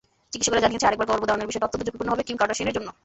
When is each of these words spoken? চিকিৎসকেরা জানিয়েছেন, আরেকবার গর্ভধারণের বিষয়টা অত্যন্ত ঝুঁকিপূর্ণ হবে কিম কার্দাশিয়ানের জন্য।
চিকিৎসকেরা 0.31 0.63
জানিয়েছেন, 0.63 0.87
আরেকবার 0.89 1.09
গর্ভধারণের 1.11 1.47
বিষয়টা 1.49 1.67
অত্যন্ত 1.67 1.85
ঝুঁকিপূর্ণ 1.87 2.09
হবে 2.13 2.25
কিম 2.27 2.37
কার্দাশিয়ানের 2.41 2.75
জন্য। 2.77 2.89